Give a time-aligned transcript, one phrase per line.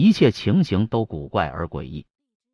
[0.00, 2.06] 一切情形都古怪而诡异，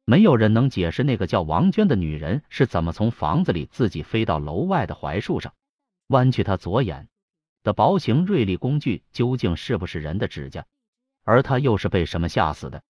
[0.04, 5.54] 没有人能解释那个叫王娟的女人是怎么从房子里自己飞到楼外的槐树上，
[6.08, 7.08] 弯曲她左眼
[7.62, 10.66] 的薄型锐利工具究竟是不是人的指甲，
[11.22, 12.82] 而她又是被什么吓死的？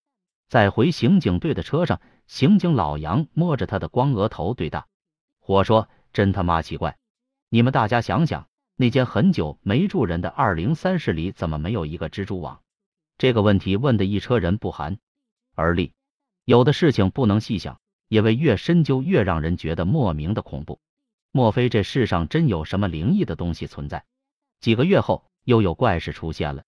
[0.48, 4.86] 在回刑警队的车上，刑警老杨摸着他的光额头对大
[5.38, 6.96] 伙说：“真他妈奇怪，
[7.50, 12.60] 你们大家想想，那间很久没住人的二零三室里怎么没有一个蜘蛛网？”
[13.18, 14.98] 这个问题问的一车人不寒
[15.54, 15.92] 而栗。
[16.44, 20.80] 有的事情不能细想，因为越深究越让人觉得莫名的恐怖。
[21.32, 24.04] 莫非这世上真有什么灵异的东西存在？
[24.60, 26.64] 几个月后，又有怪事出现了。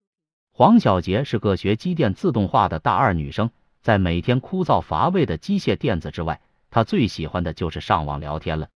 [0.52, 6.40] 黄小杰是个学机电自动化的大二女生，在每天枯燥乏味的机械电子之外，
[6.70, 8.68] 她最喜欢的就是上网聊天了。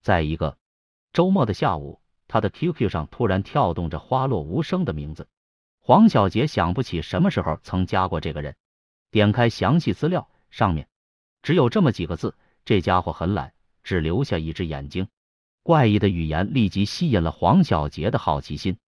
[0.00, 0.56] 在一个
[1.12, 5.28] 周末的下午，她的 QQ 上突然跳动着花落无声的名字。
[5.86, 8.56] 黄小杰想不起什么时候曾加过这个人，
[9.12, 10.88] 点开详细资料，上面
[11.42, 12.34] 只有这么几个字：
[12.64, 13.52] 这家伙很懒，
[13.84, 15.06] 只留下一只眼睛。
[15.62, 18.78] 怪异的语言立即吸引了黄小杰的好奇心。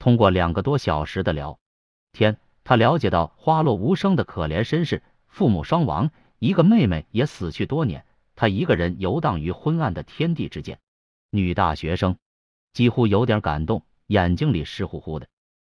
[0.00, 1.60] 通过两个多小时的聊
[2.10, 10.80] 天，他了解到花落无声的可怜身世：父母双亡，一个妹妹也死去多年，他一个人游荡于昏暗的天地之间。
[11.30, 12.16] 女大学生
[12.72, 15.28] 几乎有点感动，眼睛里湿乎乎的。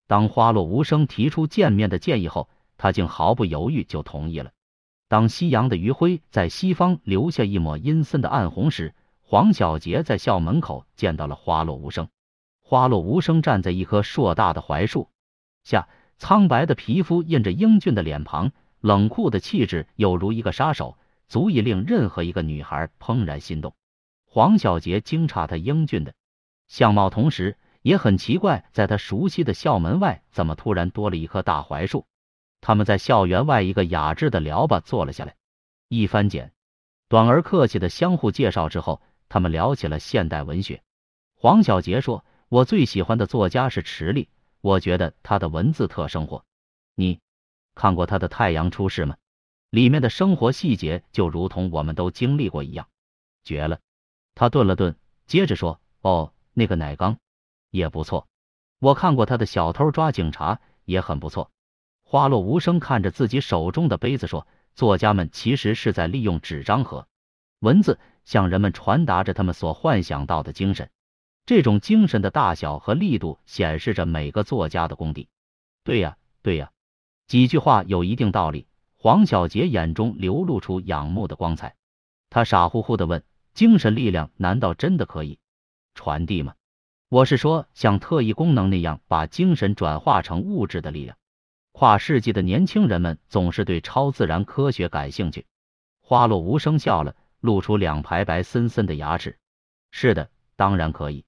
[0.06, 4.52] 当花落无声提出见面的建议后，他竟毫不犹豫就同意了。
[5.08, 12.08] 当夕阳的余晖在西方留下一抹阴森的暗红时，黄小杰在校门口见到了花落无声。
[12.62, 15.10] 花落无声站在一棵硕大的槐树
[15.64, 18.52] 下，苍白的皮肤印着英俊的脸庞，
[18.82, 23.73] 冷酷的气质有如一个杀手，足以令任何一个女孩怦然心动。
[24.26, 26.14] 黄小杰惊诧他英俊的
[26.67, 27.56] 相貌，同时。
[27.84, 32.08] 也很奇怪，在他熟悉的校门外，怎么突然多了一棵大槐树？
[32.61, 35.36] 他们在校园外一个雅致的聊吧坐了下来，
[35.89, 36.54] 一番简
[37.10, 40.82] 短而客气的相互介绍之后，他们聊起了现代文学。
[41.36, 44.30] 黄小杰说：“我最喜欢的作家是池莉，
[44.61, 46.45] 我觉得他的文字特生活。
[46.95, 47.20] 你
[47.76, 49.17] 看过他的《太阳出世》吗？
[49.70, 52.88] 里面的生活细节就如同我们都经历过一样，
[53.44, 53.80] 绝了。”
[54.36, 54.95] 他顿了顿，
[55.27, 57.17] 接着说：“哦，那个奶缸。”
[57.73, 58.28] 也不错，
[58.78, 60.54] 我看过他的《小偷抓警察》，
[60.86, 61.50] 也很不错。
[62.04, 67.08] 花落无声看着自己手中的杯子说：“作家们其实是在利用纸张和
[67.62, 70.92] 文字，向人们传达着他们所幻想到的精神。
[71.48, 75.28] 这种精神的大小和力度，显示着每个作家的功底。”
[75.83, 76.70] 对呀，对呀，
[77.26, 78.67] 几句话有一定道理。
[78.98, 81.76] 黄小杰眼中流露出仰慕的光彩，
[82.30, 83.23] 他傻乎乎的问
[83.56, 85.39] ：“精神力量难道真的可以
[85.95, 86.54] 传递吗？”
[87.14, 91.16] 我是说，像特异功能那样把精神转化成物质的力量。
[91.72, 95.46] 跨世纪的年轻人们总是对超自然科学感兴趣。
[96.02, 99.38] 花落无声笑了，露出两排白森森的牙齿。
[99.92, 101.24] 是的，当然可以。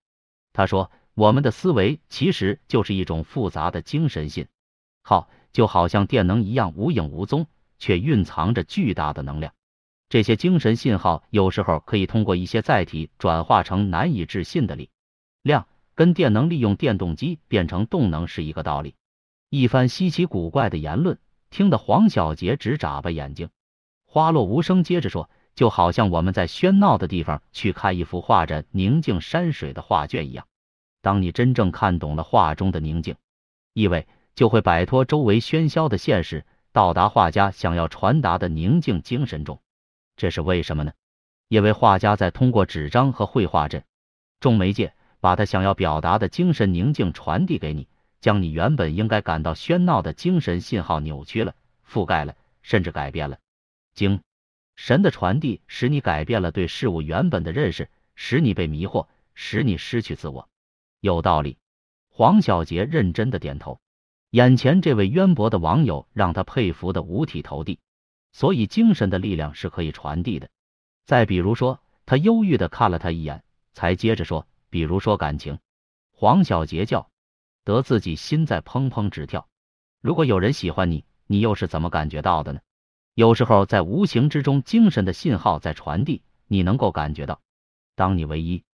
[0.53, 4.47] 他说：“我们的思维其实就是一种复杂的精神信
[5.03, 7.45] 号，就好像电能一样无影无踪，
[7.77, 9.53] 却蕴藏着巨大的能量。
[10.09, 14.89] 这些精神信号有时候可以通过一些载体转化成难以置信的力
[15.43, 18.95] 量。”跟电能利用电动机变成动能是一个道理。
[19.49, 21.17] 一番稀奇古怪的言论，
[21.49, 23.49] 听得黄小杰直眨巴眼睛。
[24.05, 30.45] 花落无声接着说：“就好像我们在喧闹的地方去看一幅画着宁静山水的画卷一样，
[31.01, 33.15] 当你真正看懂了画中的宁静
[33.73, 39.61] 意味，就会摆脱周围喧嚣的现实，到达画家想要传达的宁静精神中。
[40.17, 40.91] 这是为什么呢？
[41.47, 43.81] 因为画家在通过纸张和绘画这
[44.41, 44.93] 种媒介。”
[45.25, 47.87] 把他想要表达的精神宁静传递给你，
[48.21, 51.55] 将你原本应该感到喧闹的精神信号扭曲了、
[51.89, 53.39] 覆盖了，甚至改变了。
[53.95, 54.21] 精
[54.75, 60.47] 神的传递使你改变了对事物原本的认识，使你被迷惑，使你失去自我。
[60.99, 61.57] 有道理。
[62.09, 63.79] 黄小杰认真的点头。
[64.29, 67.79] 眼前这位渊博的网友让他佩服的五体投地。
[68.31, 70.49] 所以精神的力量是可以传递的。
[71.07, 73.43] 再比如说，他忧郁的看了他一眼，
[73.73, 74.45] 才接着说。
[74.75, 75.57] 比如说感情，
[76.11, 77.09] 黄小杰叫
[77.63, 79.47] 得自己心在砰砰直跳。
[80.01, 82.59] 如果有人喜欢你，你又是怎么感觉到的呢？
[83.13, 87.39] 有时候在无形之中，精神的信号在传递，你能够感觉到。
[87.95, 88.65] 当你唯一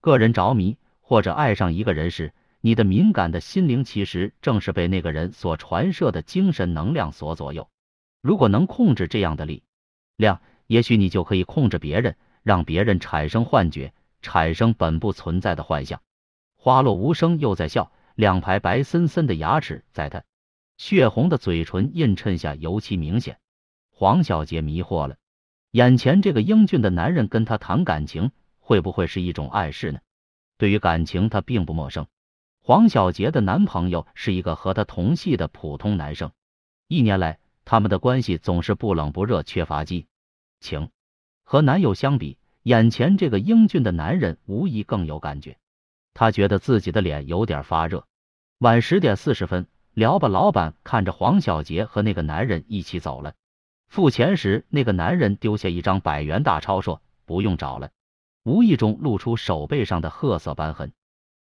[0.00, 7.68] 个人着迷或者爱上一个人时，你的敏感的心灵其实正是被那个人所传射的精神能量所左右。
[8.22, 9.64] 如果能控制这样的力
[10.14, 13.92] 量，也许你就可以控制别人，让别人产生幻觉。
[14.22, 16.00] 产生本不存在的幻象。
[16.56, 20.24] 花落无声又在笑，两排白森森的牙齿在他
[20.76, 23.38] 血红的嘴唇映衬下尤其明显。
[23.90, 25.16] 黄小杰迷惑了，
[25.70, 30.00] 眼前这个英俊的男人跟他谈感情，会不会是一种暗示呢？
[30.56, 32.06] 对于感情，他并不陌生。
[32.60, 36.30] 黄小杰的男朋友是一个和他同系的普通男生，
[36.86, 40.06] 一年来他们的关系总是不冷不热，缺乏激
[40.60, 40.90] 情。
[41.44, 42.36] 和男友相比，
[42.68, 45.56] 眼前这个英俊的男人无疑更有感觉。
[46.12, 48.04] 他觉得自己的脸有点发热。
[48.58, 53.32] 晚十点四十分，聊吧老板看着黄小杰和那个男人一起走了。
[53.88, 57.88] 付钱时，那个男人丢下一张百元大钞，说：“不用找了。”
[58.44, 60.92] 无意中露出手背上的褐色斑痕。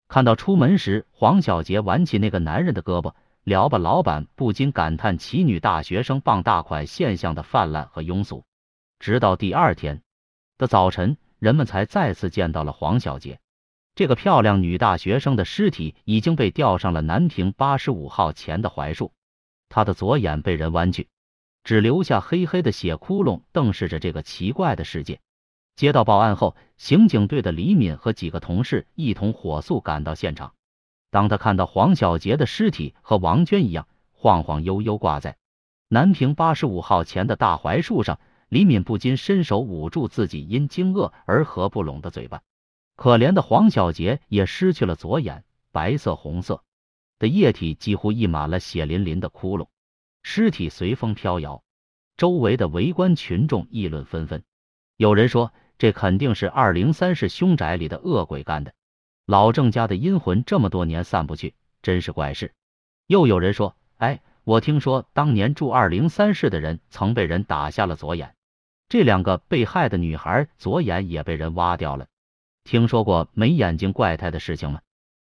[0.07, 3.13] 看到出门时黄小杰挽起那个男人的胳膊，
[3.43, 8.45] 聊吧老板不禁感叹奇女大学生傍大款现象的泛滥和庸俗。
[8.97, 10.01] 直到第二天
[10.57, 13.39] 的早晨，人们才再次见到了黄小杰。
[13.93, 19.11] 这个漂亮女大学生的尸体已经被吊上了南平八十五号前的槐树，
[19.69, 21.07] 她的左眼被人剜去，
[21.63, 25.19] 只留下黑黑的血窟窿，瞪视着这个奇怪的世界。
[25.75, 30.53] 接到报案后，刑警队的李敏和几个同事一同火速赶到现场。
[31.11, 35.37] 当他看到黄小杰的尸体和王娟一样晃晃悠悠挂在
[35.87, 42.41] 南平八十五号前的大槐树上，李敏不禁伸手捂住自己因惊愕而合不拢的嘴巴。
[42.95, 46.63] 可怜的黄小杰也失去了左眼，白色红色
[47.19, 49.67] 的液体几乎溢满了血淋淋的窟窿，
[50.23, 51.63] 尸体随风飘摇。
[52.15, 54.43] 周围的围观群众议论纷纷，
[54.95, 55.51] 有人说。
[55.79, 58.73] 这肯定是二零三室凶宅里的恶鬼干的，
[59.27, 61.53] 老郑家的阴魂这么多年散不去，
[61.83, 62.55] 真是怪事。
[63.05, 68.33] 又有人说：“哎，我听说当年住二零三室的人曾被人打瞎了左眼，
[68.89, 72.07] 这两个被害的女孩左眼也被人挖掉了。
[72.63, 74.81] 听说过没眼睛怪胎的事情吗？”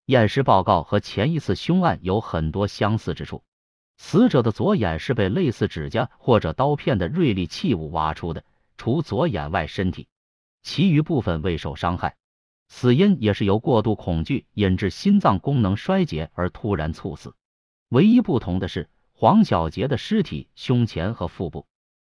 [0.06, 3.44] 验尸报告和前一次凶案有很多相似之处，
[3.98, 8.46] 死者的左眼是被类似指甲或者刀片的锐利器物挖出的，
[8.78, 10.08] 除左眼外，身体。
[10.64, 12.16] 其余部分未受伤害，
[12.70, 17.34] 死因也是由过度恐惧引致心脏功能衰竭而突然猝死。
[17.90, 21.66] 唯一不同的是，黄小杰的尸体胸前和腹部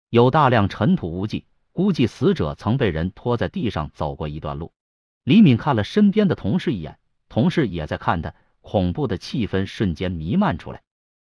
[0.10, 4.72] 有大量尘土污迹，估计死者曾被人拖在地上走过一段路。
[5.24, 10.82] 李敏看了身边的同事一眼，同事也在看他，恐怖的气氛瞬间弥漫出来，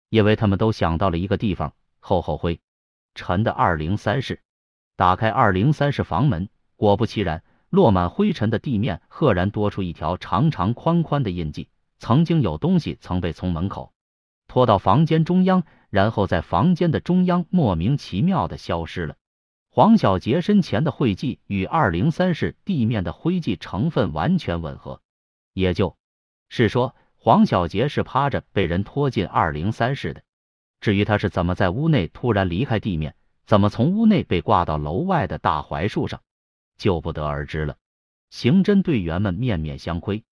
[0.09, 2.59] 因为他们都想到了一个地方——厚厚灰
[3.15, 4.41] 尘的二零三室。
[4.97, 6.49] 打开二零三室房门。
[6.77, 11.69] 果不其然，落满灰尘的地面赫然多出一条长长宽宽的印记。
[11.99, 13.93] 曾经有东西曾被从门口
[14.51, 19.15] 拖到房间中央，然后在房间的中央莫名其妙的消失了。
[19.71, 25.01] 黄小杰身前的灰迹与二零三室地面的灰迹成分完全吻合，
[25.53, 25.97] 也就
[26.49, 30.23] 是说，黄小杰是趴着被人拖进二零三室的。
[30.81, 33.15] 至于他是怎么在屋内突然离开地面，
[33.47, 36.21] 怎么从屋内被挂到楼外的大槐树上？
[36.77, 37.77] 就不得而知了。
[38.31, 40.25] 刑侦队员们面面相窥。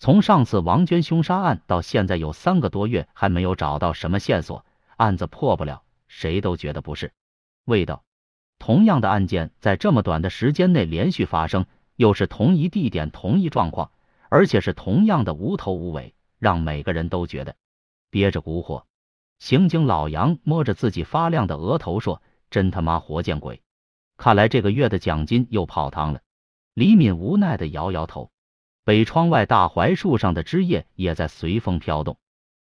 [0.00, 4.64] 从上次王娟凶杀案到现在有三个多月，还没有找到什么线索，
[4.96, 7.12] 案子破不了，谁都觉得不是
[7.66, 8.02] 味道。
[8.58, 11.66] 同样的案件在这么短的时间内连续发生，
[11.96, 13.90] 又是同一地点、同一状况，
[14.30, 17.54] 而且是同样的无头无尾，让每个人都觉得
[18.08, 18.84] 憋着蛊惑。
[19.38, 23.60] 刑警老杨摸着自己发亮的额头说：“真他妈活见鬼！”
[24.16, 26.22] 看来这个月的奖金又泡汤了。
[26.72, 28.30] 李敏无奈的摇摇头。
[28.84, 32.18] 北窗外大槐树上的枝叶也在随风飘动。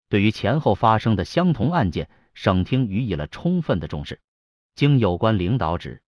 [0.09, 4.19] 对于前后发生的相同案件，省厅予以了充分的重视。
[4.75, 6.01] 经有关领导指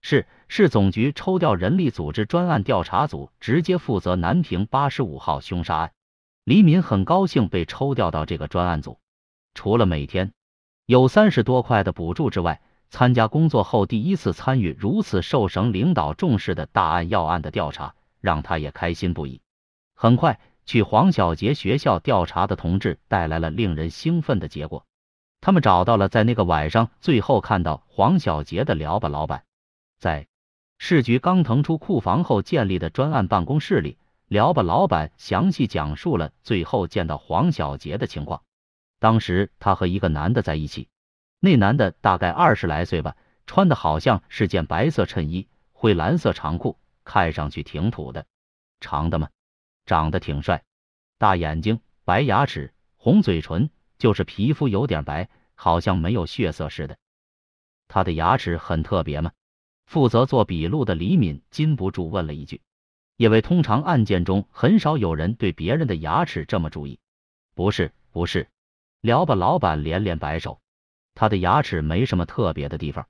[0.00, 5.92] 示，市总局抽调人力组织专案调查组，直接负责南平八十五号凶杀案。
[6.44, 8.98] 李敏很高兴被抽调到这个专案组，
[9.54, 10.32] 除了每天
[10.86, 12.60] 有三十多块的补助之外。
[12.90, 19.40] 参加工作后，第一次参与如此受省领导重视的大案要案的调查，让他也开心不已。
[19.94, 24.84] 很快，去黄小杰学校调查的同志带来了令人兴奋的结果。
[25.40, 29.44] 他们找到了在那个晚上最后看到黄小杰的聊吧老板。
[29.98, 30.28] 在
[30.78, 38.42] 市局刚腾出库房后建立的专案办公室里，聊吧老板详细讲述了最后见到黄小杰的情况。
[38.98, 40.88] 当时他和一个男的在一起。
[41.40, 48.24] 那男的大概二十来岁吧，穿的好像是件白色衬衣，灰蓝色长裤，看上去挺土的。
[48.80, 49.28] 长的吗？
[49.86, 50.62] 长得挺帅，
[51.18, 56.96] 大眼睛，白牙齿，红嘴唇，就是皮肤有点白，好像没有血色似的。
[57.88, 59.32] 他的牙齿很特别吗？
[59.86, 62.62] 负责做笔录的李敏禁不住问了一句，
[63.16, 66.98] 因为通常案件中很少有人对别人的牙齿这么注意。
[67.54, 68.48] 不是，不是，
[69.02, 70.60] 聊吧，老板连连摆手。
[71.14, 73.06] 他的牙齿没什么特别的地方，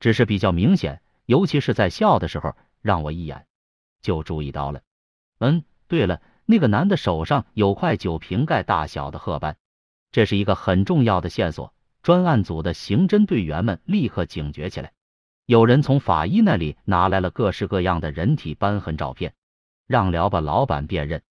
[0.00, 3.46] 只是比较明显，尤其是在笑的时候，让我一眼
[4.02, 4.82] 就注意到了。
[5.38, 9.56] 嗯，对了，那个男的手上有块酒瓶盖大小的褐斑，
[10.12, 11.74] 这是一个很重要的线索。
[12.02, 14.92] 专案组的刑侦队员们立刻警觉起来。
[15.46, 19.34] 有人从法医那里拿来了各式各样的人体斑痕照片，
[19.86, 21.22] 让聊吧老板辨认。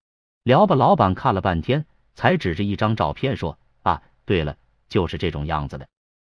[0.44, 1.86] 聊吧老板看了半天，
[2.16, 4.58] 才指着一张照片说：“啊，对了，
[4.90, 5.88] 就是这种样子的。”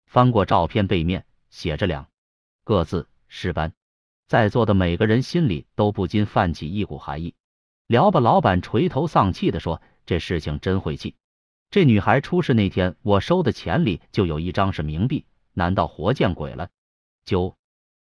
[0.07, 2.07] 翻过照片背面，写着两
[2.65, 3.73] 个字“尸斑”。
[4.29, 7.35] 在座的每个人心里都不禁泛起一股寒意。
[7.93, 11.15] 聊吧老板垂头丧气的说：“这事情真晦气。
[11.71, 16.71] 这女孩出事那天，我收的钱里就有一张是冥币，难道活见鬼了？”
[17.27, 17.55] 究。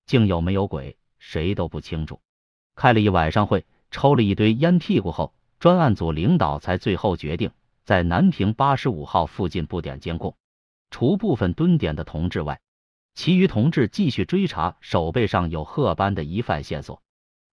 [0.05, 2.19] 竟有没有鬼，谁都不清楚。
[2.75, 7.51] 开了一晚上会，抽了一堆烟屁股后，专案组领导才最后决定
[7.85, 10.35] 在南平八十五号附近布点监控。
[10.91, 12.59] 除部分蹲点的同志外，
[13.15, 17.01] 其余同志继续追查手背上有褐斑的疑犯线索。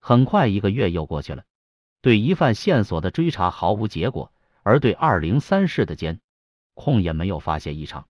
[0.01, 1.45] 很快，一个月又过去了，
[2.05, 4.31] 对疑犯线索的追查毫无结果，
[4.63, 6.21] 而对二零三室的监
[6.75, 8.07] 控也没有发现异常。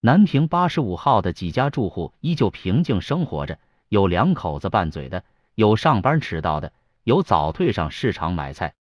[0.00, 3.56] 南平八十五号的几家住户依旧平静生活着。
[3.88, 5.22] 有两口子拌嘴的，
[5.54, 6.72] 有上班迟到的，
[7.04, 8.74] 有早退上市场买菜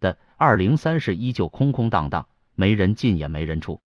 [0.00, 0.18] 的。
[0.36, 3.80] 二零三室依旧空空荡荡，没人进也没人出，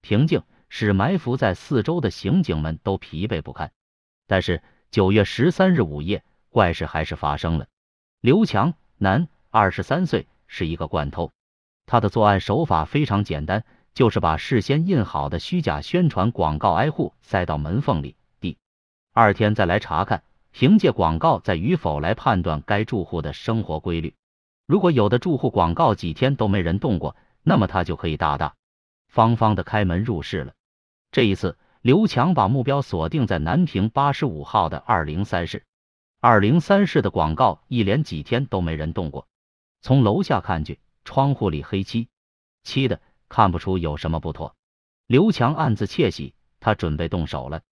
[0.00, 3.70] 平静使埋伏在四周的刑警们都疲惫不堪。
[4.26, 7.68] 但是九月十三日午夜，怪事还是发生了。
[8.20, 11.32] 刘强，男，二十三岁，是一个惯偷。
[11.86, 18.16] 他的作案手法非常简单，就是把事先印好的虚假宣传广告挨户塞到门缝里。
[18.38, 18.58] 第
[19.14, 20.22] 二天再来查看，
[20.52, 24.14] 凭借广告再与否来判断该住户的生活规律。
[24.66, 28.54] 如果有的住户广告几天都没人动过，那么他就可以大大
[29.08, 30.52] 方方的开门入室了。
[31.10, 35.64] 这一次，刘强把目标锁定在南平八十五号的二零三室。
[36.20, 39.26] 二零三室的广告一连几天都没人动过，
[39.86, 42.08] 从楼下看去，窗户里黑漆
[42.64, 44.56] 漆的，看不出有什么不妥。
[45.06, 47.62] 刘强暗自窃喜，他准备动手了。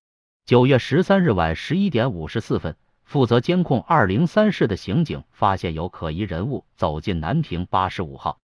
[0.46, 8.38] 九月十三日晚十一点五十四分，负责监控二零三室的刑警发现有可疑人物走进南平八十五号。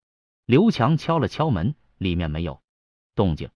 [0.47, 2.61] 刘强敲了敲门，里面没有
[3.15, 3.51] 动静。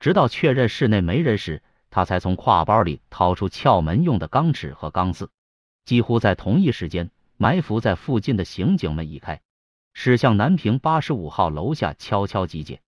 [0.00, 5.30] 直到确认室内没人时，他才从挎包里掏出撬门用的钢尺和钢丝。
[5.84, 9.40] 几乎在同一时间，埋伏在附近的刑警们已开
[9.92, 12.80] 驶向南平八十五号楼下悄悄集结。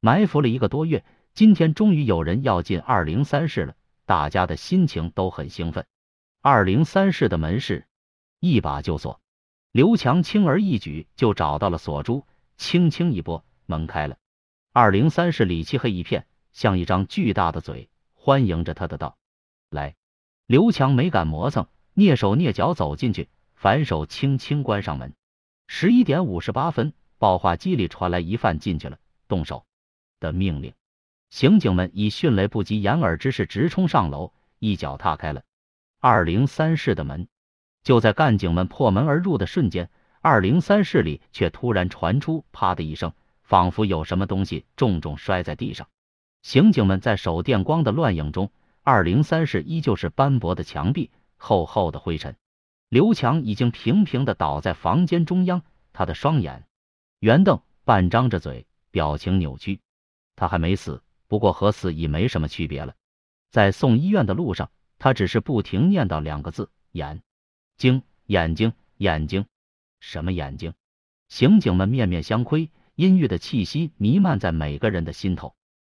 [0.00, 3.74] 埋伏了一个多月，今天终于有人要进二零三室了。
[4.06, 5.86] 大家的心情都很兴奋。
[6.40, 7.86] 二零三室的门是
[8.40, 9.20] 一把就锁，
[9.72, 12.24] 刘强轻而易举就找到了锁珠，
[12.56, 14.16] 轻轻一拨，门开了。
[14.72, 19.18] 二零三室里漆黑一片，像一张巨大的嘴，欢迎着他的到
[19.68, 19.94] 来。
[20.46, 25.12] 刘强没敢磨蹭，蹑手蹑脚走进去，反手轻轻关上门。
[25.70, 28.98] 十一点五十八分，报话机里传来疑犯进去了，
[29.28, 29.66] 动手
[30.18, 30.72] 的命令。
[31.28, 35.42] 刑警们以迅雷不及掩耳之势直冲上楼，一脚踏开了
[36.00, 37.28] 二零三室的门。
[37.82, 39.90] 就在干警们破门而入的瞬间，
[40.22, 45.86] 二零三室里却突然传出“啪”的一声，仿佛有什么东西重重摔在地上。
[46.40, 48.50] 刑警们在手电光的乱影中，
[48.82, 52.34] 二零三室依旧是斑驳的墙壁、厚厚的灰尘。
[52.88, 56.66] 刘强已经平平的倒在房间中央，他的双眼
[57.20, 59.80] 圆瞪，半张着嘴，表情扭曲。
[60.36, 61.02] 他还没死。
[61.26, 62.94] 不过和死已没什么区别了。
[63.50, 67.22] 在送医院的路上，他只是不停念叨两个字：眼
[67.76, 69.44] 睛，眼睛，眼睛。
[70.00, 70.72] 什么眼睛？
[71.28, 75.54] 刑警们面面相窥，阴郁的气息弥漫在每个人的心头。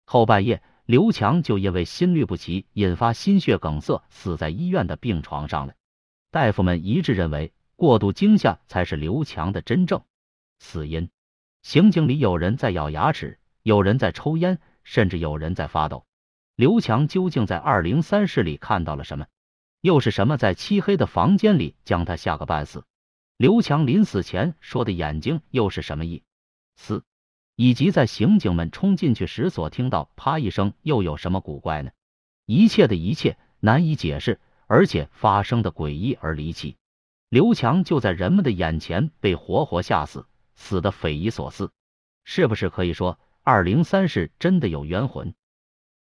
[0.07, 5.75] 后半夜，刘强就因为心律不齐引发心血梗塞死在医院的病床上了。
[6.31, 10.03] 大夫们一致认为，过度惊吓才是刘强的真正
[10.59, 11.11] 死因。
[11.63, 14.59] 刑警里有人在咬牙齿，有人在抽烟。
[14.85, 16.07] 甚至有人在发抖。
[16.57, 19.27] 刘强究竟在二零三室里看到了什么？
[19.83, 22.87] 又是什么在漆黑的房间里将他吓个半死？
[23.37, 26.23] 刘强临死前说的眼睛又是什么意
[26.77, 27.05] 思？
[27.55, 31.91] 以及在刑警们冲进去时所听到啪一声又有什么古怪呢？
[32.47, 36.77] 一切的一切难以解释，而且发生的诡异而离奇。
[37.29, 41.73] 刘强就在人们的眼前被活活吓死，死的匪夷所思，
[42.25, 43.19] 是不是可以说？
[43.43, 45.35] 二零三是真的有冤魂。